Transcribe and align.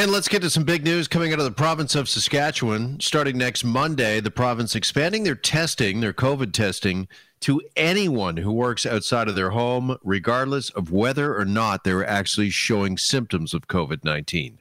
And 0.00 0.10
let's 0.10 0.28
get 0.28 0.40
to 0.40 0.48
some 0.48 0.64
big 0.64 0.82
news 0.82 1.08
coming 1.08 1.34
out 1.34 1.40
of 1.40 1.44
the 1.44 1.50
province 1.50 1.94
of 1.94 2.08
Saskatchewan. 2.08 3.00
Starting 3.00 3.36
next 3.36 3.64
Monday, 3.64 4.18
the 4.18 4.30
province 4.30 4.74
expanding 4.74 5.24
their 5.24 5.34
testing, 5.34 6.00
their 6.00 6.14
COVID 6.14 6.54
testing, 6.54 7.06
to 7.40 7.60
anyone 7.76 8.38
who 8.38 8.50
works 8.50 8.86
outside 8.86 9.28
of 9.28 9.34
their 9.34 9.50
home, 9.50 9.98
regardless 10.02 10.70
of 10.70 10.90
whether 10.90 11.38
or 11.38 11.44
not 11.44 11.84
they're 11.84 12.06
actually 12.06 12.48
showing 12.48 12.96
symptoms 12.96 13.52
of 13.52 13.68
COVID 13.68 14.02
19. 14.02 14.60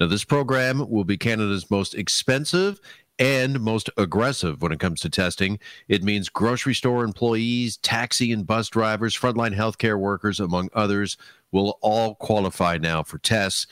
Now, 0.00 0.08
this 0.08 0.24
program 0.24 0.90
will 0.90 1.04
be 1.04 1.16
Canada's 1.16 1.70
most 1.70 1.94
expensive 1.94 2.80
and 3.20 3.60
most 3.60 3.88
aggressive 3.96 4.62
when 4.62 4.72
it 4.72 4.80
comes 4.80 5.00
to 5.02 5.08
testing. 5.08 5.60
It 5.86 6.02
means 6.02 6.28
grocery 6.28 6.74
store 6.74 7.04
employees, 7.04 7.76
taxi 7.76 8.32
and 8.32 8.44
bus 8.44 8.68
drivers, 8.68 9.16
frontline 9.16 9.54
healthcare 9.54 9.96
workers, 10.00 10.40
among 10.40 10.70
others, 10.74 11.16
will 11.52 11.78
all 11.82 12.16
qualify 12.16 12.78
now 12.78 13.04
for 13.04 13.18
tests. 13.18 13.68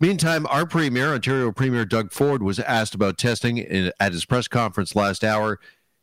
Meantime, 0.00 0.46
our 0.48 0.66
Premier, 0.66 1.14
Ontario 1.14 1.52
Premier 1.52 1.84
Doug 1.84 2.10
Ford, 2.12 2.42
was 2.42 2.58
asked 2.58 2.94
about 2.94 3.16
testing 3.16 3.58
in, 3.58 3.92
at 4.00 4.12
his 4.12 4.24
press 4.24 4.48
conference 4.48 4.96
last 4.96 5.22
hour. 5.22 5.60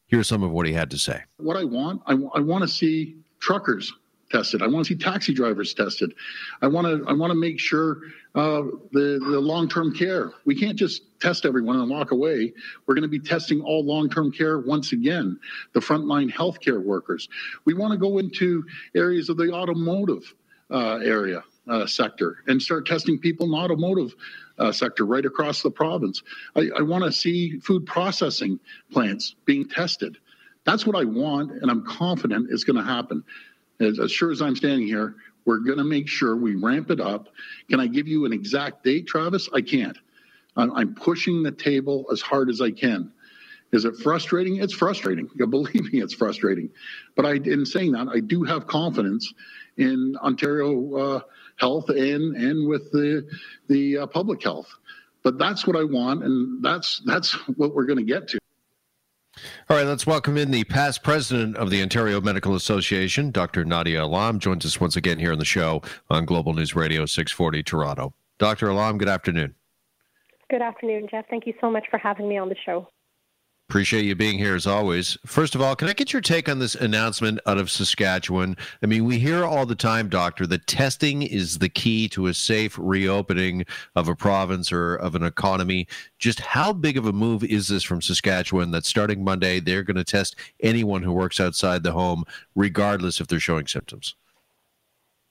Here's 0.07 0.27
some 0.27 0.43
of 0.43 0.51
what 0.51 0.65
he 0.65 0.73
had 0.73 0.89
to 0.91 0.97
say. 0.97 1.23
What 1.37 1.57
I 1.57 1.65
want, 1.65 2.01
I, 2.05 2.13
I 2.13 2.39
want 2.39 2.63
to 2.63 2.67
see 2.67 3.17
truckers 3.39 3.93
tested. 4.31 4.61
I 4.61 4.67
want 4.67 4.85
to 4.85 4.93
see 4.93 4.97
taxi 4.97 5.33
drivers 5.33 5.73
tested. 5.73 6.13
I 6.61 6.67
want 6.67 6.87
to 6.87 7.07
I 7.07 7.13
want 7.13 7.31
to 7.31 7.35
make 7.35 7.59
sure 7.59 8.01
uh, 8.33 8.63
the 8.91 9.19
the 9.19 9.39
long 9.39 9.67
term 9.67 9.93
care. 9.93 10.31
We 10.45 10.55
can't 10.55 10.77
just 10.77 11.03
test 11.19 11.45
everyone 11.45 11.75
and 11.77 11.89
walk 11.89 12.11
away. 12.11 12.53
We're 12.85 12.95
going 12.95 13.03
to 13.03 13.09
be 13.09 13.19
testing 13.19 13.61
all 13.61 13.85
long 13.85 14.09
term 14.09 14.31
care 14.31 14.59
once 14.59 14.93
again. 14.93 15.37
The 15.73 15.81
frontline 15.81 16.31
healthcare 16.31 16.81
workers. 16.81 17.27
We 17.65 17.73
want 17.73 17.91
to 17.91 17.97
go 17.97 18.19
into 18.19 18.63
areas 18.95 19.29
of 19.29 19.35
the 19.37 19.51
automotive 19.51 20.33
uh, 20.69 20.99
area 21.03 21.43
uh, 21.67 21.85
sector 21.85 22.37
and 22.47 22.61
start 22.61 22.85
testing 22.85 23.19
people 23.19 23.45
in 23.45 23.51
the 23.51 23.57
automotive 23.57 24.15
uh, 24.57 24.71
sector 24.71 25.05
right 25.05 25.25
across 25.25 25.61
the 25.61 25.71
province. 25.71 26.23
I, 26.55 26.69
I 26.77 26.81
want 26.81 27.03
to 27.03 27.11
see 27.11 27.59
food 27.59 27.85
processing 27.85 28.59
plants 28.91 29.35
being 29.45 29.67
tested. 29.67 30.17
That's 30.65 30.85
what 30.85 30.95
I 30.95 31.05
want, 31.05 31.51
and 31.51 31.71
I'm 31.71 31.85
confident 31.85 32.49
it's 32.51 32.63
going 32.63 32.77
to 32.77 32.83
happen. 32.83 33.23
As, 33.79 33.99
as 33.99 34.11
sure 34.11 34.31
as 34.31 34.41
I'm 34.41 34.55
standing 34.55 34.87
here, 34.87 35.15
we're 35.45 35.59
going 35.59 35.79
to 35.79 35.83
make 35.83 36.07
sure 36.07 36.35
we 36.35 36.55
ramp 36.55 36.91
it 36.91 36.99
up. 36.99 37.29
Can 37.69 37.79
I 37.79 37.87
give 37.87 38.07
you 38.07 38.25
an 38.25 38.33
exact 38.33 38.83
date, 38.83 39.07
Travis? 39.07 39.49
I 39.53 39.61
can't. 39.61 39.97
I'm, 40.55 40.71
I'm 40.73 40.93
pushing 40.93 41.41
the 41.41 41.51
table 41.51 42.05
as 42.11 42.21
hard 42.21 42.49
as 42.49 42.61
I 42.61 42.71
can. 42.71 43.11
Is 43.71 43.85
it 43.85 43.95
frustrating? 43.97 44.57
It's 44.57 44.73
frustrating. 44.73 45.29
Believe 45.49 45.91
me, 45.91 46.01
it's 46.01 46.13
frustrating. 46.13 46.69
But 47.15 47.25
I, 47.25 47.33
in 47.35 47.65
saying 47.65 47.93
that, 47.93 48.07
I 48.09 48.19
do 48.19 48.43
have 48.43 48.67
confidence 48.67 49.33
in 49.77 50.15
Ontario 50.21 50.95
uh, 50.95 51.19
health 51.61 51.89
and 51.89 52.35
and 52.35 52.67
with 52.67 52.91
the 52.91 53.25
the 53.69 53.99
uh, 53.99 54.07
public 54.07 54.43
health. 54.43 54.67
But 55.23 55.37
that's 55.37 55.67
what 55.67 55.77
I 55.77 55.83
want, 55.83 56.23
and 56.23 56.63
that's 56.63 57.01
that's 57.05 57.31
what 57.55 57.73
we're 57.75 57.85
going 57.85 57.99
to 57.99 58.03
get 58.03 58.27
to. 58.29 58.39
All 59.69 59.77
right, 59.77 59.85
let's 59.85 60.05
welcome 60.05 60.35
in 60.35 60.51
the 60.51 60.65
past 60.65 61.03
president 61.03 61.55
of 61.55 61.69
the 61.69 61.81
Ontario 61.81 62.19
Medical 62.19 62.55
Association, 62.55 63.31
Dr. 63.31 63.63
Nadia 63.63 64.03
Alam, 64.03 64.39
joins 64.39 64.65
us 64.65 64.81
once 64.81 64.97
again 64.97 65.19
here 65.19 65.31
on 65.31 65.39
the 65.39 65.45
show 65.45 65.81
on 66.09 66.25
Global 66.25 66.53
News 66.53 66.75
Radio 66.75 67.05
640 67.05 67.63
Toronto. 67.63 68.13
Dr. 68.39 68.69
Alam, 68.69 68.97
good 68.97 69.07
afternoon. 69.07 69.55
Good 70.49 70.61
afternoon, 70.61 71.07
Jeff. 71.09 71.25
Thank 71.29 71.47
you 71.47 71.53
so 71.61 71.71
much 71.71 71.85
for 71.89 71.97
having 71.97 72.27
me 72.27 72.37
on 72.37 72.49
the 72.49 72.57
show. 72.65 72.89
Appreciate 73.71 74.03
you 74.03 74.15
being 74.15 74.37
here 74.37 74.53
as 74.53 74.67
always. 74.67 75.17
First 75.25 75.55
of 75.55 75.61
all, 75.61 75.77
can 75.77 75.87
I 75.87 75.93
get 75.93 76.11
your 76.11 76.21
take 76.21 76.49
on 76.49 76.59
this 76.59 76.75
announcement 76.75 77.39
out 77.45 77.57
of 77.57 77.71
Saskatchewan? 77.71 78.57
I 78.83 78.85
mean, 78.85 79.05
we 79.05 79.17
hear 79.17 79.45
all 79.45 79.65
the 79.65 79.75
time, 79.75 80.09
Doctor, 80.09 80.45
that 80.47 80.67
testing 80.67 81.21
is 81.21 81.59
the 81.59 81.69
key 81.69 82.09
to 82.09 82.27
a 82.27 82.33
safe 82.33 82.77
reopening 82.77 83.63
of 83.95 84.09
a 84.09 84.15
province 84.15 84.73
or 84.73 84.95
of 84.95 85.15
an 85.15 85.23
economy. 85.23 85.87
Just 86.19 86.41
how 86.41 86.73
big 86.73 86.97
of 86.97 87.05
a 87.05 87.13
move 87.13 87.45
is 87.45 87.69
this 87.69 87.81
from 87.81 88.01
Saskatchewan 88.01 88.71
that 88.71 88.83
starting 88.83 89.23
Monday, 89.23 89.61
they're 89.61 89.83
going 89.83 89.95
to 89.95 90.03
test 90.03 90.35
anyone 90.59 91.01
who 91.01 91.13
works 91.13 91.39
outside 91.39 91.83
the 91.83 91.93
home, 91.93 92.25
regardless 92.57 93.21
if 93.21 93.27
they're 93.27 93.39
showing 93.39 93.67
symptoms? 93.67 94.15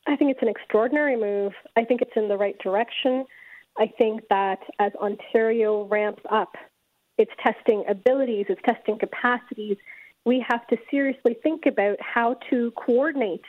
I 0.06 0.16
think 0.16 0.30
it's 0.30 0.40
an 0.40 0.48
extraordinary 0.48 1.16
move. 1.16 1.52
I 1.76 1.84
think 1.84 2.00
it's 2.00 2.16
in 2.16 2.28
the 2.28 2.38
right 2.38 2.58
direction. 2.60 3.26
I 3.78 3.92
think 3.98 4.22
that 4.30 4.60
as 4.78 4.92
Ontario 4.94 5.84
ramps 5.84 6.22
up 6.30 6.54
its 7.20 7.32
testing 7.42 7.84
abilities, 7.86 8.46
its 8.48 8.62
testing 8.64 8.98
capacities, 8.98 9.76
we 10.24 10.42
have 10.48 10.66
to 10.68 10.78
seriously 10.90 11.36
think 11.42 11.66
about 11.66 11.98
how 12.00 12.34
to 12.48 12.70
coordinate 12.72 13.44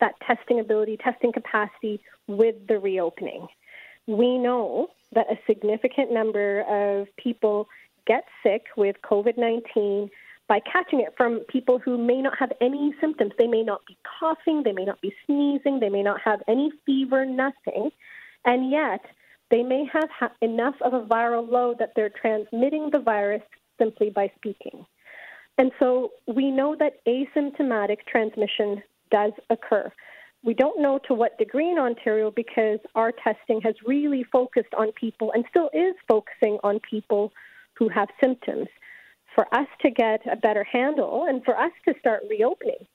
that 0.00 0.14
testing 0.20 0.60
ability, 0.60 0.96
testing 0.96 1.32
capacity 1.32 2.00
with 2.28 2.54
the 2.68 2.78
reopening. 2.78 3.48
We 4.06 4.38
know 4.38 4.90
that 5.12 5.26
a 5.28 5.38
significant 5.44 6.12
number 6.12 6.60
of 6.68 7.08
people 7.16 7.68
get 8.06 8.24
sick 8.44 8.66
with 8.76 8.94
COVID 9.02 9.36
19 9.36 10.08
by 10.46 10.60
catching 10.60 11.00
it 11.00 11.12
from 11.16 11.40
people 11.48 11.80
who 11.80 11.98
may 11.98 12.22
not 12.22 12.38
have 12.38 12.52
any 12.60 12.94
symptoms. 13.00 13.32
They 13.36 13.48
may 13.48 13.64
not 13.64 13.84
be 13.86 13.96
coughing, 14.20 14.62
they 14.62 14.70
may 14.70 14.84
not 14.84 15.00
be 15.00 15.12
sneezing, 15.26 15.80
they 15.80 15.88
may 15.88 16.04
not 16.04 16.20
have 16.20 16.42
any 16.46 16.70
fever, 16.84 17.26
nothing. 17.26 17.90
And 18.44 18.70
yet, 18.70 19.04
they 19.50 19.62
may 19.62 19.84
have 19.92 20.08
ha- 20.10 20.32
enough 20.40 20.74
of 20.80 20.92
a 20.92 21.02
viral 21.02 21.48
load 21.48 21.78
that 21.78 21.92
they're 21.94 22.10
transmitting 22.10 22.90
the 22.90 22.98
virus 22.98 23.42
simply 23.78 24.10
by 24.10 24.30
speaking. 24.36 24.84
And 25.58 25.72
so 25.78 26.10
we 26.26 26.50
know 26.50 26.76
that 26.78 27.04
asymptomatic 27.06 27.98
transmission 28.06 28.82
does 29.10 29.32
occur. 29.50 29.90
We 30.44 30.54
don't 30.54 30.80
know 30.80 31.00
to 31.08 31.14
what 31.14 31.38
degree 31.38 31.70
in 31.70 31.78
Ontario 31.78 32.30
because 32.30 32.78
our 32.94 33.12
testing 33.12 33.60
has 33.62 33.74
really 33.86 34.24
focused 34.30 34.74
on 34.76 34.92
people 34.92 35.32
and 35.32 35.44
still 35.50 35.70
is 35.72 35.94
focusing 36.06 36.58
on 36.62 36.80
people 36.88 37.32
who 37.74 37.88
have 37.88 38.08
symptoms. 38.22 38.68
For 39.34 39.46
us 39.54 39.66
to 39.82 39.90
get 39.90 40.20
a 40.30 40.36
better 40.36 40.64
handle 40.64 41.26
and 41.28 41.44
for 41.44 41.58
us 41.58 41.72
to 41.86 41.94
start 42.00 42.22
reopening, 42.30 42.86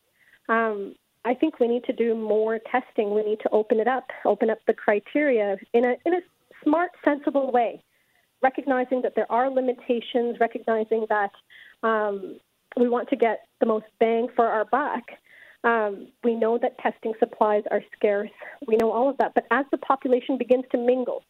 um, 0.50 0.95
I 1.23 1.35
think 1.35 1.59
we 1.59 1.67
need 1.67 1.84
to 1.84 1.94
do 1.94 2.16
more 2.16 2.59
testing. 2.72 3.13
We 3.13 3.22
need 3.23 3.40
to 3.41 3.50
open 3.51 3.79
it 3.79 3.88
up, 3.88 4.06
open 4.25 4.50
up 4.50 4.57
the 4.66 4.73
criteria 4.73 5.57
in 5.73 5.85
a 5.85 5.95
in 6.03 6.16
a 6.16 6.22
smart, 6.63 6.91
sensible 7.03 7.51
way, 7.51 7.83
recognizing 8.41 9.01
that 9.03 9.13
there 9.16 9.31
are 9.31 9.49
limitations, 9.49 10.38
recognizing 10.39 11.05
that 11.09 11.31
um, 11.83 12.39
we 12.77 12.88
want 12.89 13.09
to 13.09 13.16
get 13.16 13.41
the 13.59 13.66
most 13.66 13.85
bang 13.99 14.27
for 14.35 14.47
our 14.47 14.66
buck. 14.66 15.03
Um, 15.63 16.07
we 16.23 16.35
know 16.35 16.57
that 16.57 16.77
testing 16.79 17.13
supplies 17.19 17.63
are 17.69 17.81
scarce. 17.95 18.31
We 18.67 18.77
know 18.77 18.91
all 18.91 19.09
of 19.09 19.17
that. 19.17 19.33
But 19.35 19.45
as 19.51 19.66
the 19.72 19.77
population 19.77 20.38
begins 20.38 20.66
to 20.72 20.77
mingle, 20.77 21.23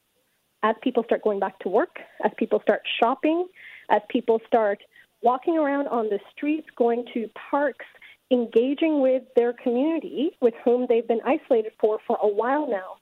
as 0.63 0.75
people 0.81 1.03
start 1.03 1.23
going 1.23 1.39
back 1.39 1.59
to 1.59 1.69
work, 1.69 1.97
as 2.23 2.31
people 2.37 2.61
start 2.61 2.81
shopping, 3.01 3.47
as 3.89 4.01
people 4.09 4.39
start 4.47 4.79
walking 5.21 5.57
around 5.57 5.87
on 5.87 6.05
the 6.05 6.19
streets, 6.31 6.67
going 6.77 7.05
to 7.13 7.29
parks, 7.49 7.85
engaging 8.31 9.01
with 9.01 9.23
their 9.35 9.53
community 9.53 10.31
with 10.41 10.53
whom 10.63 10.85
they've 10.87 11.07
been 11.07 11.19
isolated 11.25 11.73
for 11.79 11.99
for 12.07 12.17
a 12.23 12.27
while 12.27 12.69
now, 12.69 12.95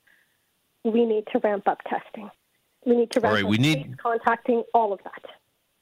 we 0.84 1.06
need 1.06 1.26
to 1.32 1.40
ramp 1.40 1.68
up 1.68 1.80
testing. 1.90 2.30
We 2.86 2.96
need 2.96 3.12
to 3.12 3.20
ramp 3.20 3.34
right, 3.34 3.44
up 3.44 3.50
we 3.50 3.58
need 3.58 3.98
contacting 4.02 4.64
all 4.74 4.94
of 4.94 5.00
that. 5.04 5.22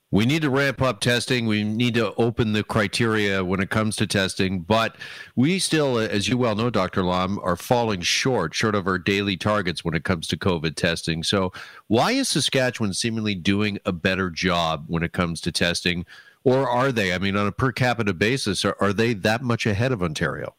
We 0.10 0.26
need 0.26 0.42
to 0.44 0.50
ramp 0.50 0.82
up 0.82 1.02
testing. 1.02 1.48
We 1.48 1.66
need 1.66 1.96
to 1.96 2.14
open 2.16 2.54
the 2.54 2.64
criteria 2.64 3.44
when 3.44 3.60
it 3.60 3.70
comes 3.70 3.98
to 3.98 4.08
testing. 4.08 4.62
But 4.62 4.96
we 5.36 5.60
still, 5.60 5.98
as 5.98 6.30
you 6.30 6.38
well 6.38 6.56
know, 6.56 6.70
Dr. 6.70 7.02
Alam, 7.02 7.40
are 7.44 7.58
falling 7.58 8.00
short, 8.00 8.56
short 8.56 8.74
of 8.74 8.88
our 8.88 8.98
daily 8.98 9.36
targets 9.36 9.84
when 9.84 9.94
it 9.94 10.06
comes 10.06 10.26
to 10.28 10.38
COVID 10.38 10.76
testing. 10.76 11.24
So, 11.24 11.52
why 11.88 12.12
is 12.14 12.30
Saskatchewan 12.30 12.94
seemingly 12.94 13.36
doing 13.36 13.80
a 13.86 13.92
better 13.92 14.30
job 14.30 14.86
when 14.88 15.04
it 15.04 15.12
comes 15.12 15.42
to 15.42 15.52
testing? 15.52 16.06
Or 16.46 16.70
are 16.70 16.94
they? 16.94 17.14
I 17.14 17.18
mean, 17.18 17.36
on 17.36 17.46
a 17.46 17.52
per 17.52 17.74
capita 17.74 18.14
basis, 18.14 18.64
are, 18.64 18.78
are 18.80 18.94
they 18.94 19.14
that 19.14 19.42
much 19.42 19.66
ahead 19.66 19.92
of 19.92 20.02
Ontario? 20.02 20.56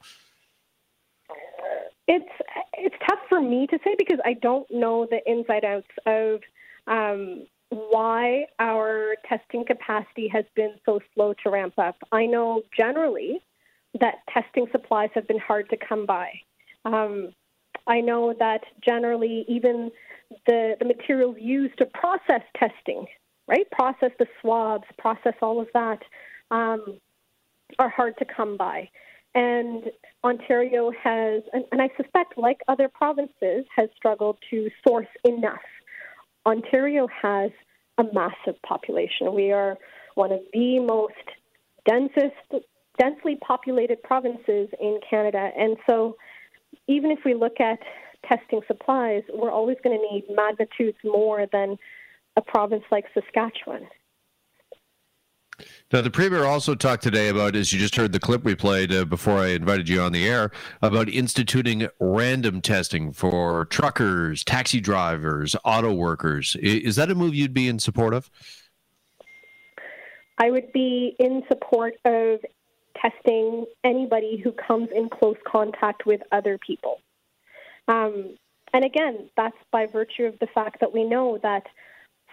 It's 2.07 2.29
for 3.39 3.49
me 3.49 3.67
to 3.69 3.79
say 3.85 3.95
because 3.97 4.19
I 4.25 4.35
don't 4.35 4.67
know 4.71 5.07
the 5.09 5.21
inside 5.31 5.65
outs 5.65 5.87
of 6.07 6.41
um, 6.87 7.47
why 7.69 8.47
our 8.59 9.15
testing 9.29 9.65
capacity 9.65 10.29
has 10.29 10.45
been 10.57 10.75
so 10.85 11.01
slow 11.15 11.35
to 11.45 11.51
ramp 11.51 11.75
up. 11.79 11.97
I 12.11 12.27
know 12.27 12.63
generally 12.77 13.41
that 14.01 14.17
testing 14.33 14.67
supplies 14.73 15.11
have 15.15 15.29
been 15.29 15.39
hard 15.39 15.69
to 15.71 15.77
come 15.77 16.07
by. 16.07 16.31
Um, 16.85 17.33
I 17.87 18.01
know 18.01 18.35
that 18.39 18.63
generally 18.85 19.45
even 19.49 19.91
the, 20.47 20.75
the 20.79 20.85
materials 20.85 21.37
used 21.39 21.79
to 21.79 21.87
process 21.87 22.43
testing, 22.57 23.07
right, 23.47 23.71
process 23.71 24.11
the 24.19 24.27
swabs, 24.41 24.85
process 24.99 25.35
all 25.41 25.61
of 25.61 25.69
that, 25.75 26.01
um, 26.51 26.99
are 27.79 27.89
hard 27.89 28.17
to 28.19 28.25
come 28.25 28.57
by. 28.57 28.89
And 29.39 29.85
Ontario 30.25 30.91
has, 31.01 31.45
and, 31.53 31.65
and 31.71 31.81
I 31.81 31.89
suspect, 31.97 32.37
like 32.37 32.59
other 32.67 32.89
provinces, 32.89 33.65
has 33.77 33.89
struggled 33.97 34.37
to 34.51 34.69
source 34.85 35.07
enough. 35.25 35.63
Ontario 36.45 37.07
has 37.23 37.53
a 37.99 38.05
massive 38.13 38.61
population. 38.67 39.33
We 39.33 39.53
are 39.53 39.79
one 40.17 40.33
of 40.33 40.41
the 40.53 40.81
most 40.81 41.15
densest, 41.87 42.67
densely 42.99 43.37
populated 43.37 44.03
provinces 44.03 44.71
in 44.81 44.99
Canada. 45.09 45.51
And 45.57 45.77
so, 45.89 46.17
even 46.89 47.13
if 47.13 47.21
we 47.25 47.35
look 47.35 47.61
at 47.61 47.79
testing 48.29 48.63
supplies, 48.67 49.23
we're 49.33 49.53
always 49.53 49.77
going 49.85 49.97
to 49.97 50.15
need 50.15 50.25
magnitudes 50.35 50.99
more 51.05 51.47
than 51.53 51.77
a 52.37 52.43
province 52.43 52.83
like 52.91 53.05
Saskatchewan. 53.15 53.87
Now, 55.93 56.03
the 56.03 56.11
Premier 56.11 56.45
also 56.45 56.75
talked 56.75 57.03
today 57.03 57.29
about, 57.29 57.57
as 57.57 57.73
you 57.73 57.79
just 57.79 57.97
heard 57.97 58.13
the 58.13 58.21
clip 58.21 58.45
we 58.45 58.55
played 58.55 58.93
uh, 58.93 59.05
before 59.05 59.39
I 59.39 59.49
invited 59.49 59.89
you 59.89 60.01
on 60.01 60.13
the 60.13 60.29
air, 60.29 60.51
about 60.83 61.09
instituting 61.09 61.89
random 61.99 62.61
testing 62.61 63.13
for 63.13 63.65
truckers, 63.67 64.45
taxi 64.45 64.81
drivers, 64.81 65.57
auto 65.65 65.93
workers. 65.93 66.57
Is 66.61 66.97
that 66.97 67.11
a 67.11 67.15
move 67.15 67.35
you'd 67.35 67.55
be 67.55 67.69
in 67.69 67.79
support 67.79 68.15
of? 68.15 68.31
I 70.39 70.51
would 70.51 70.73
be 70.73 71.17
in 71.19 71.43
support 71.49 71.95
of 72.05 72.41
testing 73.01 73.67
anybody 73.85 74.41
who 74.43 74.53
comes 74.53 74.89
in 74.95 75.09
close 75.09 75.37
contact 75.47 76.07
with 76.07 76.21
other 76.33 76.59
people. 76.59 77.01
Um, 77.89 78.37
and 78.73 78.85
again, 78.85 79.31
that's 79.37 79.57
by 79.73 79.87
virtue 79.87 80.25
of 80.25 80.39
the 80.39 80.47
fact 80.49 80.81
that 80.81 80.93
we 80.93 81.05
know 81.05 81.39
that 81.43 81.65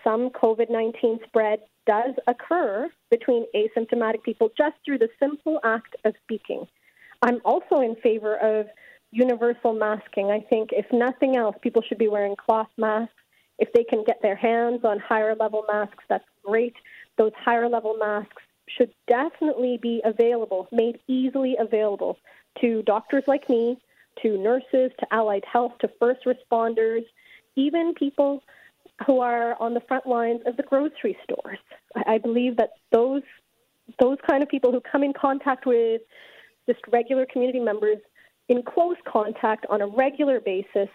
some 0.04 0.30
COVID 0.30 0.70
19 0.70 1.20
spread 1.26 1.62
does 1.86 2.16
occur 2.28 2.90
between 3.12 3.46
asymptomatic 3.56 4.24
people 4.24 4.52
just 4.58 4.76
through 4.84 4.98
the 4.98 5.10
simple 5.20 5.60
act 5.64 5.96
of 6.06 6.14
speaking. 6.24 6.68
I'm 7.22 7.42
also 7.46 7.82
in 7.82 7.96
favor 7.96 8.36
of 8.38 8.68
universal 9.12 9.74
masking. 9.74 10.32
I 10.32 10.42
think, 10.42 10.72
if 10.72 10.86
nothing 10.92 11.36
else, 11.36 11.56
people 11.62 11.82
should 11.82 11.98
be 11.98 12.08
wearing 12.08 12.36
cloth 12.36 12.70
masks. 12.78 13.14
If 13.58 13.72
they 13.74 13.84
can 13.84 14.04
get 14.04 14.22
their 14.22 14.36
hands 14.36 14.84
on 14.84 15.00
higher 15.00 15.36
level 15.36 15.64
masks, 15.72 16.04
that's 16.10 16.26
great. 16.44 16.76
Those 17.18 17.32
higher 17.38 17.70
level 17.70 17.96
masks 17.98 18.44
should 18.68 18.94
definitely 19.08 19.78
be 19.82 20.02
available, 20.04 20.68
made 20.72 21.00
easily 21.08 21.56
available 21.58 22.18
to 22.62 22.82
doctors 22.84 23.24
like 23.28 23.48
me, 23.50 23.78
to 24.22 24.38
nurses, 24.38 24.92
to 25.00 25.08
allied 25.12 25.46
health, 25.46 25.74
to 25.80 25.90
first 26.00 26.26
responders, 26.26 27.06
even 27.56 27.94
people 27.94 28.44
who 29.06 29.20
are 29.20 29.60
on 29.62 29.74
the 29.74 29.82
front 29.82 30.06
lines 30.06 30.42
of 30.46 30.58
the 30.58 30.64
grocery 30.64 31.18
stores. 31.24 31.60
I 32.08 32.18
believe 32.18 32.58
that 32.58 32.72
those 32.92 33.24
those 34.00 34.18
kind 34.28 34.42
of 34.42 34.50
people 34.50 34.72
who 34.72 34.82
come 34.82 35.04
in 35.04 35.14
contact 35.14 35.66
with 35.66 36.02
just 36.68 36.80
regular 36.92 37.26
community 37.32 37.60
members 37.60 37.98
in 38.50 38.64
close 38.64 38.98
contact 39.08 39.66
on 39.70 39.82
a 39.82 39.88
regular 39.88 40.40
basis 40.40 40.90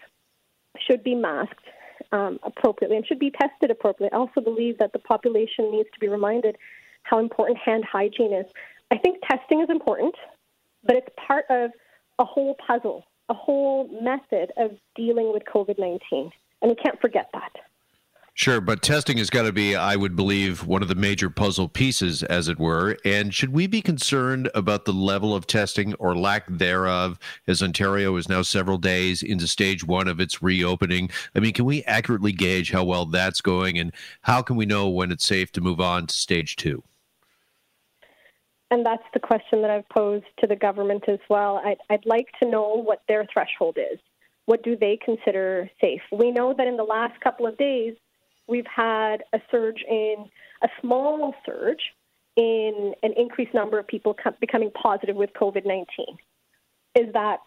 should 0.78 1.04
be 1.04 1.14
masked 1.14 1.64
um, 2.12 2.38
appropriately 2.42 2.96
and 2.96 3.06
should 3.06 3.18
be 3.18 3.30
tested 3.30 3.70
appropriately. 3.70 4.12
I 4.12 4.20
also 4.20 4.40
believe 4.40 4.78
that 4.78 4.92
the 4.92 4.98
population 4.98 5.70
needs 5.70 5.88
to 5.92 6.00
be 6.00 6.08
reminded 6.08 6.56
how 7.02 7.18
important 7.18 7.58
hand 7.58 7.84
hygiene 7.84 8.32
is. 8.32 8.46
I 8.90 8.98
think 8.98 9.18
testing 9.28 9.60
is 9.60 9.70
important, 9.70 10.14
but 10.84 10.96
it's 10.96 11.08
part 11.16 11.44
of 11.50 11.70
a 12.18 12.24
whole 12.24 12.56
puzzle, 12.66 13.04
a 13.28 13.34
whole 13.34 13.88
method 14.02 14.52
of 14.56 14.72
dealing 14.96 15.32
with 15.32 15.44
COVID 15.44 15.78
19. 15.78 16.30
And 16.62 16.70
we 16.70 16.74
can't 16.74 17.00
forget 17.00 17.30
that. 17.32 17.52
Sure, 18.34 18.60
but 18.60 18.80
testing 18.80 19.18
has 19.18 19.28
got 19.28 19.42
to 19.42 19.52
be, 19.52 19.76
I 19.76 19.96
would 19.96 20.16
believe, 20.16 20.66
one 20.66 20.82
of 20.82 20.88
the 20.88 20.94
major 20.94 21.28
puzzle 21.28 21.68
pieces, 21.68 22.22
as 22.22 22.48
it 22.48 22.58
were. 22.58 22.96
And 23.04 23.34
should 23.34 23.52
we 23.52 23.66
be 23.66 23.82
concerned 23.82 24.50
about 24.54 24.86
the 24.86 24.92
level 24.92 25.34
of 25.34 25.46
testing 25.46 25.94
or 25.94 26.16
lack 26.16 26.44
thereof 26.48 27.18
as 27.46 27.62
Ontario 27.62 28.16
is 28.16 28.28
now 28.28 28.40
several 28.42 28.78
days 28.78 29.22
into 29.22 29.46
stage 29.46 29.84
one 29.84 30.08
of 30.08 30.20
its 30.20 30.42
reopening? 30.42 31.10
I 31.34 31.40
mean, 31.40 31.52
can 31.52 31.66
we 31.66 31.82
accurately 31.84 32.32
gauge 32.32 32.70
how 32.70 32.84
well 32.84 33.04
that's 33.04 33.42
going 33.42 33.78
and 33.78 33.92
how 34.22 34.40
can 34.42 34.56
we 34.56 34.64
know 34.64 34.88
when 34.88 35.12
it's 35.12 35.26
safe 35.26 35.52
to 35.52 35.60
move 35.60 35.80
on 35.80 36.06
to 36.06 36.14
stage 36.14 36.56
two? 36.56 36.82
And 38.70 38.86
that's 38.86 39.02
the 39.12 39.20
question 39.20 39.60
that 39.62 39.70
I've 39.70 39.88
posed 39.88 40.26
to 40.38 40.46
the 40.46 40.56
government 40.56 41.04
as 41.08 41.18
well. 41.28 41.60
I'd, 41.64 41.78
I'd 41.90 42.06
like 42.06 42.28
to 42.40 42.48
know 42.48 42.80
what 42.80 43.02
their 43.08 43.26
threshold 43.30 43.76
is. 43.76 43.98
What 44.46 44.62
do 44.62 44.76
they 44.76 44.98
consider 45.04 45.68
safe? 45.80 46.00
We 46.12 46.30
know 46.30 46.54
that 46.56 46.66
in 46.66 46.76
the 46.76 46.84
last 46.84 47.20
couple 47.20 47.46
of 47.46 47.58
days, 47.58 47.96
we've 48.50 48.66
had 48.66 49.18
a 49.32 49.40
surge 49.50 49.82
in 49.88 50.26
a 50.62 50.68
small 50.80 51.34
surge 51.46 51.80
in 52.36 52.92
an 53.02 53.12
increased 53.16 53.54
number 53.54 53.78
of 53.78 53.86
people 53.86 54.16
becoming 54.40 54.70
positive 54.70 55.16
with 55.16 55.30
COVID 55.40 55.64
19. 55.64 55.86
Is 56.96 57.12
that 57.12 57.38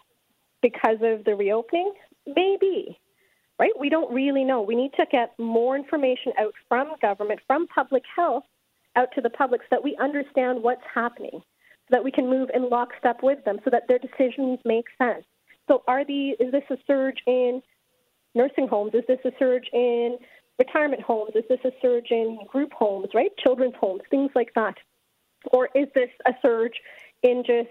because 0.62 0.98
of 1.02 1.24
the 1.24 1.34
reopening? 1.34 1.92
Maybe, 2.26 2.98
right? 3.58 3.72
We 3.78 3.90
don't 3.90 4.12
really 4.12 4.44
know. 4.44 4.62
We 4.62 4.74
need 4.74 4.92
to 4.96 5.06
get 5.10 5.34
more 5.38 5.76
information 5.76 6.32
out 6.38 6.54
from 6.68 6.92
government, 7.02 7.40
from 7.46 7.66
public 7.66 8.02
health, 8.16 8.44
out 8.96 9.08
to 9.14 9.20
the 9.20 9.30
public 9.30 9.60
so 9.62 9.66
that 9.72 9.84
we 9.84 9.96
understand 10.00 10.62
what's 10.62 10.82
happening, 10.92 11.32
so 11.32 11.90
that 11.90 12.04
we 12.04 12.10
can 12.10 12.28
move 12.30 12.50
in 12.54 12.70
lockstep 12.70 13.22
with 13.22 13.44
them, 13.44 13.58
so 13.64 13.70
that 13.70 13.88
their 13.88 13.98
decisions 13.98 14.58
make 14.64 14.86
sense. 14.96 15.24
So, 15.68 15.82
are 15.88 16.04
these, 16.04 16.36
is 16.40 16.52
this 16.52 16.64
a 16.70 16.76
surge 16.86 17.18
in 17.26 17.62
nursing 18.34 18.68
homes? 18.68 18.92
Is 18.94 19.04
this 19.08 19.18
a 19.24 19.30
surge 19.38 19.66
in 19.72 20.18
retirement 20.58 21.02
homes? 21.02 21.32
Is 21.34 21.44
this 21.48 21.60
a 21.64 21.70
surge 21.82 22.10
in 22.10 22.38
group 22.46 22.72
homes, 22.72 23.08
right? 23.14 23.30
Children's 23.42 23.74
homes, 23.78 24.02
things 24.10 24.30
like 24.34 24.52
that. 24.54 24.74
Or 25.52 25.68
is 25.74 25.88
this 25.94 26.10
a 26.26 26.32
surge 26.42 26.74
in 27.22 27.42
just 27.46 27.68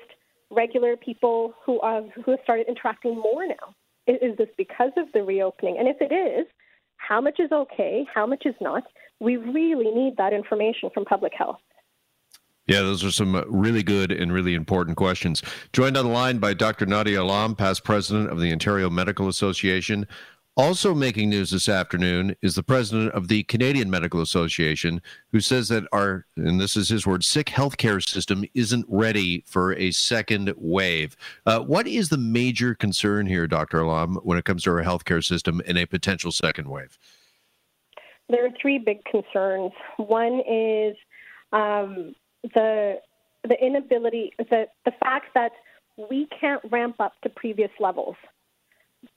regular 0.52 0.96
people 0.96 1.54
who 1.66 1.80
have, 1.84 2.06
who 2.24 2.32
have 2.32 2.40
started 2.44 2.68
interacting 2.68 3.16
more 3.16 3.48
now? 3.48 3.76
Is, 4.08 4.18
is 4.22 4.38
this 4.38 4.50
because 4.58 4.92
of 4.98 5.12
the 5.14 5.24
reopening? 5.24 5.78
And 5.80 5.88
if 5.88 5.98
it 6.00 6.14
is, 6.14 6.46
how 6.98 7.20
much 7.20 7.40
is 7.40 7.52
okay? 7.52 8.06
How 8.14 8.26
much 8.26 8.44
is 8.46 8.56
not? 8.62 8.84
We 9.20 9.38
really 9.38 9.92
need 9.92 10.18
that 10.18 10.34
information 10.34 10.90
from 10.94 11.06
public 11.06 11.34
health. 11.38 11.60
Yeah, 12.66 12.80
those 12.80 13.04
are 13.04 13.12
some 13.12 13.36
uh, 13.36 13.44
really 13.48 13.84
good 13.84 14.12
and 14.12 14.32
really 14.32 14.54
important 14.54 14.96
questions. 14.96 15.44
Joined 15.74 15.98
on 15.98 16.06
the 16.06 16.12
line 16.12 16.38
by 16.38 16.54
Dr. 16.54 16.86
Nadia 16.86 17.22
Alam, 17.22 17.56
past 17.56 17.84
president 17.84 18.30
of 18.30 18.40
the 18.40 18.54
Ontario 18.54 18.90
Medical 18.90 19.28
Association, 19.28 20.08
also 20.56 20.94
making 20.94 21.30
news 21.30 21.52
this 21.52 21.68
afternoon 21.68 22.36
is 22.42 22.56
the 22.56 22.64
president 22.64 23.12
of 23.14 23.28
the 23.28 23.44
Canadian 23.44 23.90
Medical 23.90 24.22
Association, 24.22 25.02
who 25.32 25.40
says 25.40 25.68
that 25.70 25.86
our, 25.92 26.26
and 26.36 26.60
this 26.60 26.78
is 26.78 26.90
his 26.90 27.08
word, 27.08 27.24
sick 27.24 27.48
healthcare 27.48 28.08
system 28.08 28.46
isn't 28.54 28.86
ready 28.88 29.44
for 29.48 29.74
a 29.74 29.92
second 29.92 30.54
wave. 30.58 31.16
Uh, 31.46 31.60
what 31.62 31.88
is 31.88 32.10
the 32.10 32.18
major 32.18 32.76
concern 32.76 33.26
here, 33.26 33.48
Dr. 33.48 33.82
Alam, 33.82 34.16
when 34.24 34.38
it 34.38 34.46
comes 34.46 34.64
to 34.64 34.72
our 34.72 34.84
healthcare 34.84 35.24
system 35.24 35.62
in 35.66 35.78
a 35.78 35.86
potential 35.86 36.32
second 36.32 36.68
wave? 36.68 36.98
There 38.30 38.46
are 38.46 38.52
three 38.62 38.78
big 38.78 39.04
concerns. 39.06 39.72
One 39.98 40.42
is 40.48 40.96
um, 41.52 42.16
the 42.44 43.00
the 43.46 43.62
inability, 43.62 44.32
the 44.38 44.68
the 44.86 44.94
fact 45.04 45.28
that 45.36 45.52
we 45.98 46.28
can't 46.40 46.62
ramp 46.72 46.96
up 47.00 47.14
to 47.24 47.30
previous 47.30 47.70
levels 47.80 48.16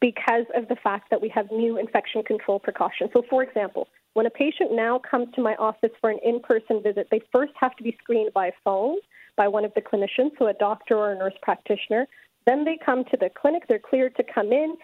because 0.00 0.44
of 0.54 0.68
the 0.68 0.76
fact 0.76 1.10
that 1.10 1.20
we 1.20 1.28
have 1.28 1.50
new 1.50 1.78
infection 1.78 2.22
control 2.22 2.58
precautions. 2.58 3.10
So, 3.12 3.22
for 3.28 3.42
example, 3.42 3.88
when 4.14 4.26
a 4.26 4.30
patient 4.30 4.72
now 4.72 4.98
comes 4.98 5.28
to 5.34 5.42
my 5.42 5.54
office 5.56 5.90
for 6.00 6.10
an 6.10 6.18
in 6.24 6.40
person 6.40 6.82
visit, 6.82 7.08
they 7.10 7.20
first 7.32 7.52
have 7.60 7.76
to 7.76 7.82
be 7.82 7.96
screened 8.02 8.32
by 8.32 8.50
phone 8.64 8.96
by 9.36 9.48
one 9.48 9.64
of 9.64 9.72
the 9.74 9.82
clinicians, 9.82 10.30
so 10.38 10.46
a 10.46 10.54
doctor 10.54 10.96
or 10.96 11.12
a 11.12 11.18
nurse 11.18 11.34
practitioner. 11.42 12.06
Then 12.46 12.64
they 12.64 12.78
come 12.82 13.04
to 13.10 13.16
the 13.16 13.28
clinic, 13.28 13.64
they're 13.68 13.78
cleared 13.78 14.16
to 14.16 14.24
come 14.24 14.52
in. 14.52 14.76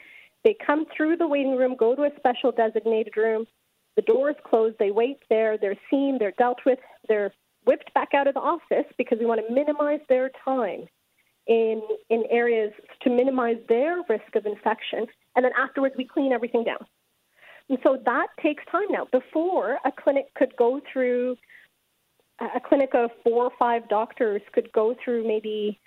They 0.45 0.57
come 0.67 0.87
through 0.95 1.17
the 1.17 1.27
waiting 1.27 1.57
room, 1.57 1.77
go 1.79 1.95
to 1.95 2.03
a 2.03 2.11
special 2.17 2.53
designated 2.53 3.17
room. 3.17 3.47
The 3.97 4.03
door 4.03 4.31
is 4.31 4.37
closed, 4.45 4.77
they 4.79 4.91
wait 4.91 5.19
there, 5.31 5.57
they're 5.57 5.79
seen, 5.91 6.19
they're 6.19 6.35
dealt 6.39 6.59
with, 6.67 6.79
they're 7.09 7.33
whipped 7.65 7.95
back 7.95 8.09
out 8.15 8.27
of 8.27 8.35
the 8.35 8.41
office 8.41 8.91
because 8.99 9.19
we 9.21 9.27
want 9.27 9.41
to 9.47 9.55
minimize 9.55 10.01
their 10.09 10.31
time 10.45 10.89
in 11.47 11.83
in 12.11 12.25
areas 12.31 12.73
to 13.03 13.11
minimize 13.11 13.59
their 13.69 14.03
risk 14.09 14.35
of 14.35 14.47
infection, 14.47 15.07
and 15.37 15.45
then 15.45 15.53
afterwards 15.59 15.95
we 15.97 16.05
clean 16.05 16.33
everything 16.33 16.65
down. 16.65 16.85
And 17.69 17.79
so 17.83 17.99
that 18.05 18.27
takes 18.43 18.65
time 18.71 18.91
now. 18.91 19.07
Before 19.11 19.79
a 19.85 19.93
clinic 19.93 20.27
could 20.35 20.55
go 20.57 20.81
through 20.93 21.37
a 22.41 22.61
clinic 22.61 22.91
of 22.95 23.11
four 23.23 23.45
or 23.45 23.53
five 23.59 23.89
doctors 23.89 24.43
could 24.53 24.71
go 24.73 24.97
through 25.05 25.27
maybe 25.27 25.79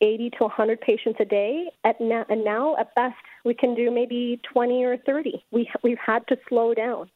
80 0.00 0.30
to 0.30 0.44
100 0.44 0.80
patients 0.80 1.18
a 1.20 1.24
day. 1.24 1.70
At 1.84 2.00
now, 2.00 2.24
and 2.28 2.44
now, 2.44 2.76
at 2.76 2.94
best, 2.94 3.16
we 3.44 3.54
can 3.54 3.74
do 3.74 3.90
maybe 3.90 4.40
20 4.52 4.84
or 4.84 4.96
30. 4.98 5.44
We, 5.50 5.68
we've 5.82 5.98
had 5.98 6.26
to 6.28 6.36
slow 6.48 6.74
down. 6.74 7.10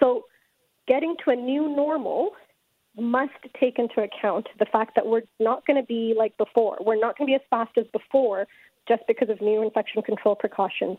So, 0.00 0.24
getting 0.86 1.16
to 1.24 1.30
a 1.30 1.36
new 1.36 1.74
normal 1.74 2.30
must 2.98 3.32
take 3.58 3.78
into 3.78 4.02
account 4.02 4.48
the 4.58 4.66
fact 4.66 4.94
that 4.96 5.06
we're 5.06 5.22
not 5.40 5.66
going 5.66 5.76
to 5.76 5.86
be 5.86 6.14
like 6.16 6.36
before. 6.36 6.78
We're 6.80 6.98
not 6.98 7.16
going 7.16 7.26
to 7.28 7.30
be 7.30 7.34
as 7.34 7.48
fast 7.50 7.76
as 7.76 7.86
before 7.92 8.46
just 8.88 9.02
because 9.06 9.28
of 9.28 9.40
new 9.40 9.62
infection 9.62 10.02
control 10.02 10.34
precautions. 10.34 10.98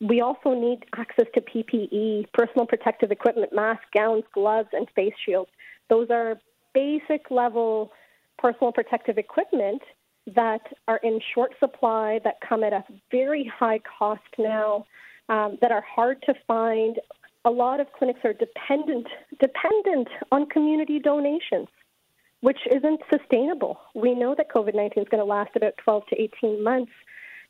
We 0.00 0.20
also 0.20 0.54
need 0.54 0.84
access 0.96 1.26
to 1.34 1.40
PPE, 1.40 2.26
personal 2.32 2.66
protective 2.66 3.10
equipment, 3.10 3.52
masks, 3.54 3.84
gowns, 3.94 4.24
gloves, 4.32 4.68
and 4.72 4.88
face 4.96 5.12
shields. 5.26 5.50
Those 5.88 6.08
are 6.10 6.40
basic 6.74 7.30
level 7.30 7.92
personal 8.40 8.72
protective 8.72 9.18
equipment 9.18 9.82
that 10.34 10.60
are 10.88 11.00
in 11.02 11.20
short 11.34 11.52
supply, 11.60 12.20
that 12.24 12.36
come 12.46 12.64
at 12.64 12.72
a 12.72 12.84
very 13.10 13.50
high 13.58 13.80
cost 13.98 14.22
now, 14.38 14.86
um, 15.28 15.58
that 15.60 15.70
are 15.70 15.84
hard 15.94 16.22
to 16.22 16.34
find 16.46 16.98
a 17.44 17.50
lot 17.50 17.80
of 17.80 17.92
clinics 17.92 18.20
are 18.24 18.32
dependent 18.32 19.06
dependent 19.38 20.08
on 20.30 20.46
community 20.46 20.98
donations, 20.98 21.68
which 22.40 22.58
isn't 22.70 23.00
sustainable. 23.10 23.80
We 23.94 24.14
know 24.14 24.34
that 24.36 24.50
COVID 24.50 24.74
nineteen 24.74 25.02
is 25.02 25.08
going 25.08 25.20
to 25.20 25.24
last 25.24 25.56
about 25.56 25.74
twelve 25.82 26.04
to 26.10 26.20
eighteen 26.20 26.62
months. 26.62 26.92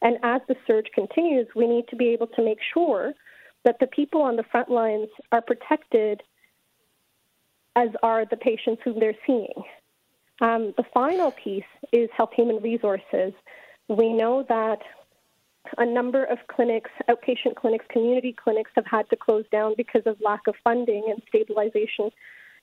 And 0.02 0.16
as 0.22 0.40
the 0.48 0.56
surge 0.66 0.86
continues, 0.94 1.46
we 1.54 1.66
need 1.66 1.86
to 1.88 1.96
be 1.96 2.08
able 2.08 2.28
to 2.28 2.42
make 2.42 2.58
sure 2.72 3.12
that 3.64 3.76
the 3.80 3.86
people 3.88 4.22
on 4.22 4.36
the 4.36 4.44
front 4.44 4.70
lines 4.70 5.08
are 5.30 5.42
protected, 5.42 6.22
as 7.76 7.90
are 8.02 8.24
the 8.24 8.38
patients 8.38 8.80
whom 8.82 8.98
they're 8.98 9.14
seeing. 9.26 9.62
Um, 10.40 10.72
the 10.78 10.84
final 10.94 11.32
piece 11.32 11.62
is 11.92 12.08
health 12.16 12.30
human 12.34 12.62
resources. 12.62 13.34
We 13.88 14.14
know 14.14 14.46
that 14.48 14.78
a 15.78 15.86
number 15.86 16.24
of 16.24 16.38
clinics, 16.48 16.90
outpatient 17.08 17.56
clinics, 17.56 17.84
community 17.90 18.32
clinics, 18.32 18.70
have 18.74 18.86
had 18.86 19.08
to 19.10 19.16
close 19.16 19.44
down 19.52 19.74
because 19.76 20.02
of 20.06 20.20
lack 20.20 20.40
of 20.46 20.54
funding 20.64 21.04
and 21.08 21.22
stabilization, 21.28 22.10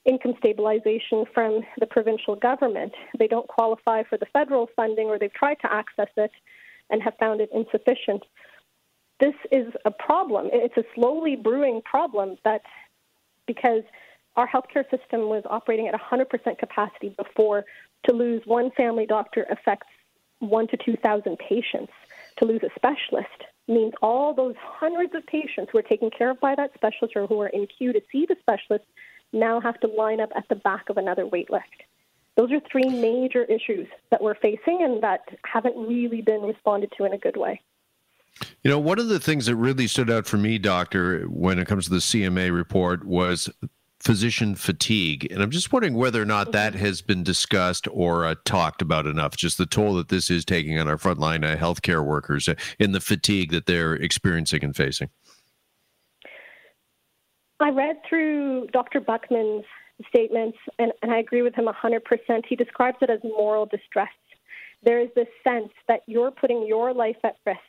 income 0.06 0.34
stabilization 0.39 1.25
from 1.34 1.62
the 1.80 1.86
provincial 1.86 2.36
government. 2.36 2.94
They 3.18 3.27
don't 3.27 3.48
qualify 3.48 4.04
for 4.04 4.18
the 4.18 4.25
federal 4.27 4.70
funding 4.75 5.08
or 5.08 5.20
they've 5.20 5.34
tried 5.34 5.60
to 5.62 5.72
access 5.72 6.10
it 6.18 6.32
and 6.89 7.01
have 7.04 7.13
found 7.20 7.42
it 7.42 7.50
insufficient. 7.54 8.24
This 9.20 9.36
is 9.51 9.74
a 9.86 9.92
problem. 9.92 10.50
It's 10.54 10.77
a 10.77 10.84
slowly 10.96 11.36
brewing 11.36 11.82
problem 11.84 12.38
that 12.44 12.62
because 13.46 13.84
our 14.36 14.48
healthcare 14.48 14.84
system 14.92 15.30
was 15.30 15.44
operating 15.50 15.88
at 15.88 15.96
100% 16.00 16.60
capacity 16.60 17.10
before, 17.10 17.66
to 18.08 18.16
lose 18.16 18.44
one 18.46 18.70
family 18.72 19.06
doctor 19.08 19.46
affects 19.50 19.88
one 20.39 20.68
to 20.68 20.77
2,000 20.77 21.38
patients. 21.38 21.92
To 22.39 22.46
lose 22.46 22.62
a 22.63 22.70
specialist 22.75 23.44
means 23.67 23.94
all 24.01 24.34
those 24.34 24.56
hundreds 24.60 25.13
of 25.15 25.25
patients 25.25 25.70
who 25.72 25.79
are 25.79 25.84
taken 25.84 26.10
care 26.10 26.29
of 26.29 26.39
by 26.39 26.56
that 26.56 26.72
specialist 26.75 27.15
or 27.15 27.27
who 27.27 27.41
are 27.41 27.48
in 27.48 27.67
queue 27.67 27.94
to 27.94 28.01
see 28.12 28.25
the 28.25 28.36
specialist 28.39 28.86
now 29.34 29.60
have 29.60 29.79
to 29.82 29.88
line 29.88 30.20
up 30.20 30.29
at 30.36 30.48
the 30.50 30.56
back 30.56 30.89
of 30.89 30.98
another 30.98 31.25
wait 31.25 31.50
list. 31.50 31.65
Those 32.36 32.51
are 32.51 32.60
three 32.72 32.88
major 32.88 33.44
issues 33.46 33.88
that 34.12 34.22
we're 34.22 34.36
facing 34.36 34.84
and 34.84 35.01
that 35.01 35.22
haven't 35.44 35.75
really 35.75 36.22
been 36.22 36.44
responded 36.44 36.94
to 36.98 37.06
in 37.06 37.13
a 37.13 37.17
good 37.17 37.36
way. 37.36 37.62
You 38.63 38.70
know, 38.70 38.79
one 38.79 39.00
of 39.00 39.08
the 39.08 39.20
things 39.20 39.48
that 39.48 39.56
really 39.56 39.88
stood 39.88 40.12
out 40.12 40.27
for 40.27 40.38
me, 40.38 40.60
Doctor, 40.60 41.24
when 41.24 41.58
it 41.58 41.67
comes 41.67 41.86
to 41.86 41.91
the 41.91 41.98
CMA 41.98 42.53
report 42.53 43.03
was 43.06 43.50
physician 44.00 44.56
fatigue. 44.56 45.27
And 45.32 45.42
I'm 45.42 45.51
just 45.51 45.72
wondering 45.72 45.96
whether 45.96 46.22
or 46.22 46.25
not 46.25 46.51
that 46.51 46.74
mm-hmm. 46.74 46.86
has 46.86 47.01
been 47.01 47.24
discussed 47.24 47.88
or 47.92 48.25
uh, 48.25 48.36
talked 48.46 48.82
about 48.82 49.08
enough, 49.08 49.36
just 49.36 49.58
the 49.58 49.66
toll 49.66 49.96
that 49.96 50.10
this 50.10 50.30
is 50.30 50.46
taking 50.46 50.80
on 50.80 50.88
our 50.88 50.98
frontline 50.98 51.44
uh, 51.44 51.58
healthcare 51.58 52.06
workers 52.06 52.48
uh, 52.48 52.56
in 52.80 52.92
the 52.92 53.01
fatigue 53.01 53.51
that 53.51 53.66
they're 53.66 53.96
experiencing 53.96 54.63
and 54.63 54.75
facing. 54.75 55.10
I 57.60 57.72
read 57.72 57.98
through 58.08 58.68
Dr. 58.68 59.01
Buckman's 59.01 59.66
statements, 60.08 60.58
and, 60.77 60.92
and 61.01 61.12
I 61.12 61.18
agree 61.18 61.42
with 61.42 61.56
him 61.56 61.66
100%. 61.66 62.01
He 62.48 62.56
describes 62.56 62.98
it 63.01 63.10
as 63.10 63.20
moral 63.24 63.66
distress. 63.66 64.10
There 64.84 65.00
is 65.00 65.10
this 65.16 65.27
sense 65.44 65.72
that 65.88 66.01
you're 66.06 66.30
putting 66.30 66.68
your 66.68 66.94
life 66.94 67.18
at 67.24 67.38
risk, 67.48 67.60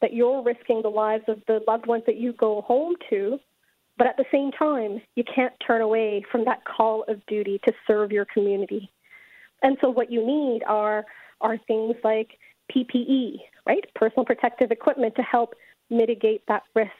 that 0.00 0.12
you're 0.12 0.42
risking 0.42 0.82
the 0.82 0.88
lives 0.88 1.24
of 1.28 1.40
the 1.46 1.60
loved 1.68 1.86
ones 1.86 2.02
that 2.06 2.16
you 2.16 2.32
go 2.32 2.62
home 2.62 2.96
to 3.10 3.38
but 4.00 4.06
at 4.06 4.16
the 4.16 4.24
same 4.32 4.50
time, 4.50 5.02
you 5.14 5.22
can't 5.22 5.52
turn 5.66 5.82
away 5.82 6.24
from 6.32 6.46
that 6.46 6.64
call 6.64 7.04
of 7.06 7.20
duty 7.26 7.60
to 7.66 7.72
serve 7.86 8.10
your 8.10 8.24
community. 8.24 8.90
And 9.62 9.76
so 9.82 9.90
what 9.90 10.10
you 10.10 10.26
need 10.26 10.62
are 10.66 11.04
are 11.42 11.58
things 11.66 11.96
like 12.02 12.38
PPE, 12.74 13.40
right? 13.66 13.84
Personal 13.94 14.24
protective 14.24 14.70
equipment 14.70 15.16
to 15.16 15.22
help 15.22 15.52
mitigate 15.90 16.42
that 16.48 16.62
risk. 16.74 16.90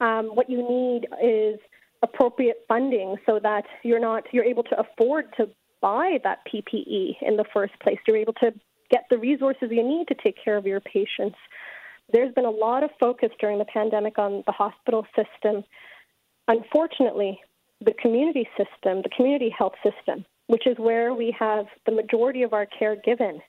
Um, 0.00 0.28
what 0.28 0.48
you 0.48 0.66
need 0.66 1.08
is 1.22 1.60
appropriate 2.02 2.64
funding 2.66 3.16
so 3.26 3.38
that 3.42 3.64
you're 3.82 4.00
not 4.00 4.24
you're 4.32 4.42
able 4.42 4.62
to 4.62 4.80
afford 4.80 5.26
to 5.36 5.46
buy 5.82 6.20
that 6.24 6.38
PPE 6.50 7.16
in 7.20 7.36
the 7.36 7.44
first 7.52 7.78
place. 7.80 7.98
You're 8.08 8.16
able 8.16 8.32
to 8.44 8.54
get 8.90 9.04
the 9.10 9.18
resources 9.18 9.68
you 9.70 9.86
need 9.86 10.08
to 10.08 10.14
take 10.14 10.42
care 10.42 10.56
of 10.56 10.64
your 10.64 10.80
patients. 10.80 11.36
There's 12.10 12.32
been 12.32 12.46
a 12.46 12.50
lot 12.50 12.82
of 12.82 12.88
focus 12.98 13.28
during 13.38 13.58
the 13.58 13.66
pandemic 13.66 14.18
on 14.18 14.42
the 14.46 14.52
hospital 14.52 15.06
system 15.14 15.64
Unfortunately, 16.50 17.38
the 17.80 17.92
community 18.02 18.46
system, 18.58 19.02
the 19.02 19.10
community 19.16 19.54
health 19.56 19.74
system, 19.84 20.24
which 20.48 20.66
is 20.66 20.76
where 20.78 21.14
we 21.14 21.34
have 21.38 21.66
the 21.86 21.92
majority 21.92 22.42
of 22.42 22.52
our 22.52 22.66
care 22.66 22.96
given, 23.04 23.40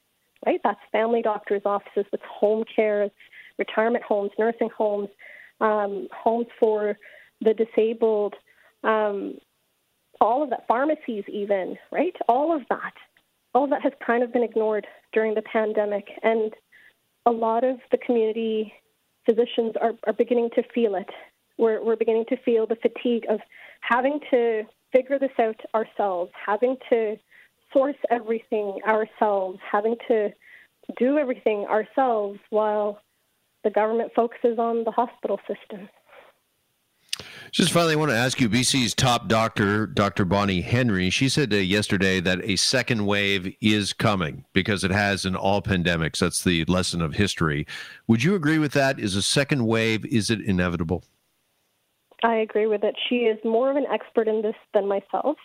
right? 0.45 0.59
That's 0.63 0.79
family 0.91 1.23
doctors' 1.23 1.63
offices, 1.65 2.05
it's 2.13 2.21
home 2.31 2.63
care, 2.75 3.09
retirement 3.57 4.03
homes, 4.03 4.29
nursing 4.37 4.69
homes, 4.77 5.09
um, 5.61 6.09
homes 6.13 6.45
for 6.59 6.95
the 7.41 7.55
disabled, 7.55 8.35
um, 8.83 9.39
all 10.19 10.43
of 10.43 10.51
that, 10.51 10.67
pharmacies, 10.67 11.23
even, 11.27 11.77
right? 11.91 12.15
All 12.29 12.55
of 12.55 12.61
that. 12.69 12.93
All 13.55 13.63
of 13.63 13.71
that 13.71 13.81
has 13.81 13.93
kind 14.05 14.21
of 14.21 14.31
been 14.31 14.43
ignored 14.43 14.85
during 15.11 15.33
the 15.33 15.41
pandemic. 15.41 16.07
And 16.21 16.53
a 17.25 17.31
lot 17.31 17.63
of 17.63 17.77
the 17.89 17.97
community 17.97 18.71
physicians 19.25 19.73
are, 19.81 19.93
are 20.05 20.13
beginning 20.13 20.51
to 20.53 20.61
feel 20.71 20.93
it 20.93 21.09
we're, 21.61 21.81
we're 21.81 21.95
beginning 21.95 22.25
to 22.27 22.37
feel 22.37 22.65
the 22.65 22.75
fatigue 22.75 23.25
of 23.29 23.39
having 23.81 24.19
to 24.31 24.63
figure 24.91 25.19
this 25.19 25.31
out 25.39 25.55
ourselves, 25.75 26.31
having 26.45 26.75
to 26.89 27.15
source 27.71 27.95
everything 28.09 28.79
ourselves, 28.85 29.59
having 29.71 29.95
to 30.07 30.31
do 30.97 31.17
everything 31.17 31.65
ourselves 31.69 32.39
while 32.49 32.99
the 33.63 33.69
government 33.69 34.11
focuses 34.15 34.57
on 34.57 34.83
the 34.83 34.91
hospital 34.91 35.39
system. 35.47 35.87
Just 37.51 37.71
finally, 37.71 37.93
I 37.93 37.97
want 37.97 38.11
to 38.11 38.17
ask 38.17 38.39
you 38.39 38.49
BC's 38.49 38.95
top 38.95 39.27
doctor, 39.27 39.85
Dr. 39.85 40.25
Bonnie 40.25 40.61
Henry, 40.61 41.09
she 41.09 41.27
said 41.29 41.53
uh, 41.53 41.57
yesterday 41.57 42.19
that 42.21 42.43
a 42.43 42.55
second 42.55 43.05
wave 43.05 43.53
is 43.61 43.93
coming 43.93 44.45
because 44.53 44.83
it 44.83 44.91
has 44.91 45.25
in 45.25 45.35
all 45.35 45.61
pandemics. 45.61 46.19
That's 46.19 46.43
the 46.43 46.65
lesson 46.65 47.01
of 47.01 47.13
history. 47.13 47.67
Would 48.07 48.23
you 48.23 48.35
agree 48.35 48.57
with 48.57 48.71
that? 48.71 48.99
Is 48.99 49.15
a 49.15 49.21
second 49.21 49.67
wave, 49.67 50.05
is 50.05 50.29
it 50.29 50.39
inevitable? 50.41 51.03
I 52.23 52.35
agree 52.37 52.67
with 52.67 52.83
it. 52.83 52.95
She 53.09 53.17
is 53.17 53.39
more 53.43 53.71
of 53.71 53.77
an 53.77 53.85
expert 53.91 54.27
in 54.27 54.41
this 54.41 54.55
than 54.73 54.87
myself. 54.87 55.37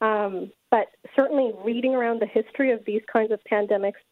Um, 0.00 0.50
but 0.70 0.88
certainly, 1.14 1.52
reading 1.64 1.94
around 1.94 2.20
the 2.20 2.26
history 2.26 2.72
of 2.72 2.84
these 2.84 3.02
kinds 3.10 3.30
of 3.30 3.40
pandemics, 3.50 4.02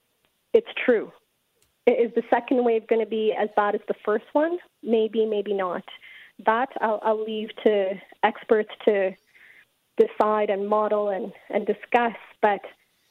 it's 0.53 0.69
true. 0.85 1.13
Is 1.87 2.13
the 2.15 2.23
second 2.31 2.65
wave 2.65 2.87
going 2.87 3.01
to 3.01 3.11
be 3.11 3.35
as 3.37 3.49
bad 3.57 3.75
as 3.75 3.81
the 3.89 3.95
first 4.05 4.27
one? 4.33 4.59
Maybe, 4.83 5.27
maybe 5.27 5.53
not. 5.53 5.83
That 6.47 6.69
I'll, 6.81 7.01
I'll 7.03 7.25
leave 7.25 7.49
to 7.65 7.91
experts 8.23 8.71
to 8.85 9.13
decide 9.99 10.51
and 10.51 10.69
model 10.69 11.09
and, 11.09 11.33
and 11.51 11.67
discuss. 11.67 12.17
But 12.41 12.61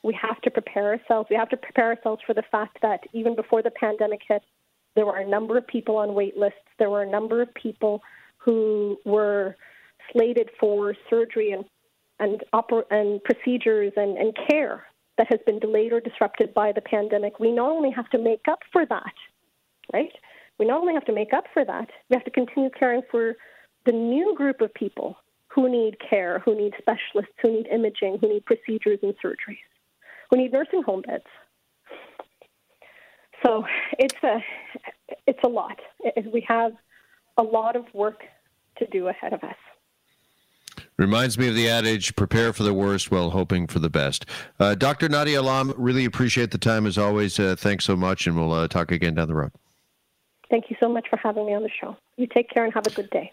we 0.03 0.17
have 0.19 0.41
to 0.41 0.51
prepare 0.51 0.93
ourselves. 0.93 1.29
We 1.29 1.35
have 1.35 1.49
to 1.49 1.57
prepare 1.57 1.89
ourselves 1.95 2.21
for 2.25 2.33
the 2.33 2.43
fact 2.51 2.77
that 2.81 3.01
even 3.13 3.35
before 3.35 3.61
the 3.61 3.71
pandemic 3.71 4.21
hit, 4.27 4.43
there 4.95 5.05
were 5.05 5.17
a 5.17 5.27
number 5.27 5.57
of 5.57 5.67
people 5.67 5.97
on 5.97 6.13
wait 6.13 6.37
lists. 6.37 6.59
There 6.79 6.89
were 6.89 7.03
a 7.03 7.09
number 7.09 7.41
of 7.41 7.53
people 7.53 8.01
who 8.43 8.97
were 9.05 9.55
slated 10.11 10.49
for 10.59 10.95
surgery 11.09 11.51
and 11.51 11.65
and, 12.19 12.43
oper- 12.53 12.85
and 12.91 13.19
procedures 13.23 13.93
and, 13.95 14.15
and 14.15 14.37
care 14.47 14.85
that 15.17 15.25
has 15.31 15.39
been 15.47 15.57
delayed 15.57 15.91
or 15.91 15.99
disrupted 15.99 16.53
by 16.53 16.71
the 16.71 16.81
pandemic. 16.81 17.39
We 17.39 17.51
not 17.51 17.71
only 17.71 17.89
have 17.89 18.09
to 18.11 18.19
make 18.19 18.41
up 18.47 18.59
for 18.71 18.85
that, 18.85 19.13
right? 19.91 20.11
We 20.59 20.67
not 20.67 20.81
only 20.81 20.93
have 20.93 21.05
to 21.05 21.13
make 21.13 21.33
up 21.33 21.45
for 21.51 21.65
that, 21.65 21.89
we 22.09 22.13
have 22.13 22.23
to 22.25 22.29
continue 22.29 22.69
caring 22.77 23.01
for 23.09 23.33
the 23.87 23.91
new 23.91 24.35
group 24.35 24.61
of 24.61 24.71
people 24.75 25.17
who 25.47 25.67
need 25.67 25.97
care, 25.99 26.39
who 26.45 26.55
need 26.55 26.73
specialists, 26.77 27.33
who 27.41 27.51
need 27.51 27.67
imaging, 27.67 28.19
who 28.21 28.29
need 28.29 28.45
procedures 28.45 28.99
and 29.01 29.15
surgeries, 29.23 29.57
who 30.29 30.37
need 30.37 30.53
nursing 30.53 30.83
home 30.83 31.01
beds. 31.01 31.25
So 33.43 33.65
it's 33.97 34.23
a 34.23 34.37
it's 35.25 35.39
a 35.43 35.49
lot. 35.49 35.79
We 36.31 36.45
have 36.47 36.73
a 37.41 37.43
lot 37.43 37.75
of 37.75 37.85
work 37.93 38.23
to 38.77 38.85
do 38.87 39.07
ahead 39.07 39.33
of 39.33 39.43
us. 39.43 39.55
Reminds 40.97 41.37
me 41.37 41.49
of 41.49 41.55
the 41.55 41.67
adage 41.67 42.15
prepare 42.15 42.53
for 42.53 42.63
the 42.63 42.73
worst 42.73 43.09
while 43.09 43.31
hoping 43.31 43.65
for 43.65 43.79
the 43.79 43.89
best. 43.89 44.25
Uh, 44.59 44.75
Dr. 44.75 45.09
Nadia 45.09 45.41
Alam, 45.41 45.73
really 45.75 46.05
appreciate 46.05 46.51
the 46.51 46.59
time 46.59 46.85
as 46.85 46.97
always. 46.97 47.39
Uh, 47.39 47.55
thanks 47.57 47.85
so 47.85 47.95
much, 47.95 48.27
and 48.27 48.35
we'll 48.35 48.53
uh, 48.53 48.67
talk 48.67 48.91
again 48.91 49.15
down 49.15 49.27
the 49.27 49.33
road. 49.33 49.51
Thank 50.49 50.69
you 50.69 50.75
so 50.79 50.87
much 50.87 51.07
for 51.09 51.17
having 51.17 51.47
me 51.47 51.55
on 51.55 51.63
the 51.63 51.69
show. 51.69 51.97
You 52.17 52.27
take 52.27 52.49
care 52.49 52.63
and 52.63 52.73
have 52.73 52.85
a 52.85 52.91
good 52.91 53.09
day. 53.09 53.31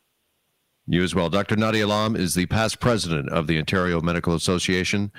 You 0.87 1.03
as 1.03 1.15
well. 1.15 1.29
Dr. 1.29 1.57
Nadia 1.57 1.85
Alam 1.85 2.17
is 2.17 2.35
the 2.35 2.47
past 2.47 2.81
president 2.81 3.29
of 3.29 3.47
the 3.47 3.59
Ontario 3.59 4.01
Medical 4.01 4.35
Association. 4.35 5.13